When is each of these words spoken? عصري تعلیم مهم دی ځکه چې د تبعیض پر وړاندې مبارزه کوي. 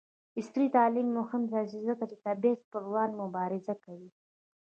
عصري 0.39 0.67
تعلیم 0.77 1.07
مهم 1.19 1.41
دی 1.51 1.63
ځکه 1.87 2.03
چې 2.09 2.15
د 2.17 2.21
تبعیض 2.25 2.59
پر 2.71 2.83
وړاندې 2.89 3.17
مبارزه 3.23 3.73
کوي. 3.83 4.09